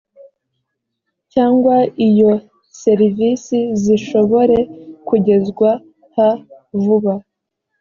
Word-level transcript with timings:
cyangwa 1.33 1.75
iyo 2.07 2.31
serivisi 2.81 3.57
zishobore 3.83 4.57
kugezwa 5.07 5.69
ha 6.15 6.29
vuba 6.81 7.13